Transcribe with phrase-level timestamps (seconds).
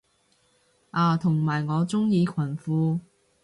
[0.89, 3.01] 啊同埋我鍾意裙褲